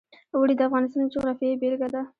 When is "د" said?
0.57-0.61, 1.05-1.11